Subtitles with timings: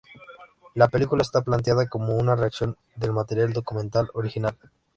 [0.73, 4.57] La película está planteada como una recreación del material documental original.